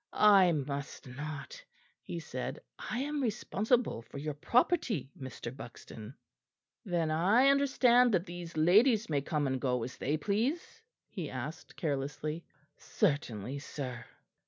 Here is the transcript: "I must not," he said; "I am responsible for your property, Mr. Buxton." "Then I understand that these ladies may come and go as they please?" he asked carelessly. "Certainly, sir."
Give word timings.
"I 0.13 0.51
must 0.51 1.07
not," 1.07 1.63
he 2.01 2.19
said; 2.19 2.59
"I 2.79 3.01
am 3.01 3.21
responsible 3.21 4.01
for 4.01 4.17
your 4.17 4.33
property, 4.33 5.11
Mr. 5.15 5.55
Buxton." 5.55 6.15
"Then 6.83 7.11
I 7.11 7.49
understand 7.49 8.11
that 8.15 8.25
these 8.25 8.57
ladies 8.57 9.11
may 9.11 9.21
come 9.21 9.45
and 9.45 9.61
go 9.61 9.83
as 9.83 9.97
they 9.97 10.17
please?" 10.17 10.81
he 11.07 11.29
asked 11.29 11.75
carelessly. 11.75 12.43
"Certainly, 12.77 13.59
sir." 13.59 14.05